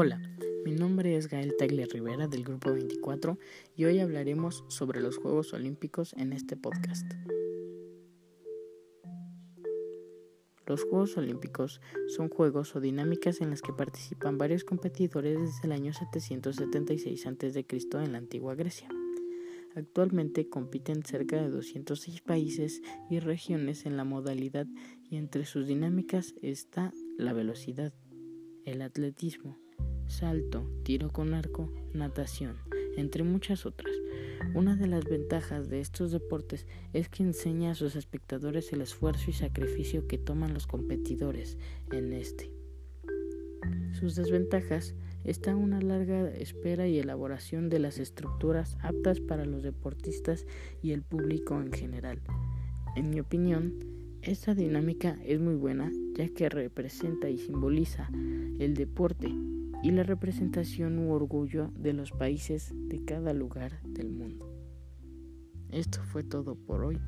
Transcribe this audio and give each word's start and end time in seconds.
Hola, 0.00 0.22
mi 0.64 0.76
nombre 0.76 1.16
es 1.16 1.26
Gael 1.26 1.56
Tagle 1.56 1.84
Rivera 1.86 2.28
del 2.28 2.44
Grupo 2.44 2.72
24 2.72 3.36
y 3.74 3.84
hoy 3.84 3.98
hablaremos 3.98 4.62
sobre 4.68 5.00
los 5.00 5.16
Juegos 5.16 5.52
Olímpicos 5.54 6.12
en 6.12 6.32
este 6.32 6.56
podcast. 6.56 7.04
Los 10.68 10.84
Juegos 10.84 11.16
Olímpicos 11.16 11.80
son 12.16 12.28
juegos 12.28 12.76
o 12.76 12.80
dinámicas 12.80 13.40
en 13.40 13.50
las 13.50 13.60
que 13.60 13.72
participan 13.72 14.38
varios 14.38 14.62
competidores 14.62 15.36
desde 15.40 15.64
el 15.64 15.72
año 15.72 15.92
776 15.92 17.26
a.C. 17.26 17.66
en 17.94 18.12
la 18.12 18.18
antigua 18.18 18.54
Grecia. 18.54 18.88
Actualmente 19.74 20.48
compiten 20.48 21.02
cerca 21.02 21.42
de 21.42 21.48
206 21.48 22.20
países 22.20 22.82
y 23.10 23.18
regiones 23.18 23.84
en 23.84 23.96
la 23.96 24.04
modalidad 24.04 24.68
y 25.10 25.16
entre 25.16 25.44
sus 25.44 25.66
dinámicas 25.66 26.36
está 26.40 26.92
la 27.16 27.32
velocidad, 27.32 27.92
el 28.64 28.82
atletismo, 28.82 29.58
salto, 30.08 30.68
tiro 30.82 31.10
con 31.10 31.34
arco, 31.34 31.72
natación, 31.92 32.56
entre 32.96 33.22
muchas 33.22 33.66
otras. 33.66 33.92
Una 34.54 34.76
de 34.76 34.86
las 34.86 35.04
ventajas 35.04 35.68
de 35.68 35.80
estos 35.80 36.10
deportes 36.10 36.66
es 36.92 37.08
que 37.08 37.22
enseña 37.22 37.72
a 37.72 37.74
sus 37.74 37.96
espectadores 37.96 38.72
el 38.72 38.80
esfuerzo 38.80 39.30
y 39.30 39.34
sacrificio 39.34 40.06
que 40.06 40.18
toman 40.18 40.54
los 40.54 40.66
competidores 40.66 41.58
en 41.92 42.12
este. 42.12 42.50
Sus 43.92 44.14
desventajas 44.14 44.94
están 45.24 45.56
una 45.56 45.80
larga 45.80 46.30
espera 46.30 46.86
y 46.86 46.98
elaboración 46.98 47.68
de 47.68 47.80
las 47.80 47.98
estructuras 47.98 48.76
aptas 48.80 49.20
para 49.20 49.44
los 49.44 49.62
deportistas 49.62 50.46
y 50.82 50.92
el 50.92 51.02
público 51.02 51.60
en 51.60 51.72
general. 51.72 52.20
En 52.96 53.10
mi 53.10 53.20
opinión, 53.20 53.74
esta 54.22 54.54
dinámica 54.54 55.16
es 55.24 55.40
muy 55.40 55.54
buena 55.54 55.92
ya 56.14 56.28
que 56.28 56.48
representa 56.48 57.28
y 57.28 57.38
simboliza 57.38 58.08
el 58.58 58.74
deporte 58.74 59.32
y 59.82 59.90
la 59.90 60.02
representación 60.02 60.98
u 60.98 61.12
orgullo 61.12 61.70
de 61.74 61.92
los 61.92 62.10
países 62.10 62.72
de 62.74 63.04
cada 63.04 63.32
lugar 63.32 63.80
del 63.84 64.10
mundo. 64.10 64.52
Esto 65.70 66.00
fue 66.02 66.24
todo 66.24 66.56
por 66.56 66.84
hoy. 66.84 66.98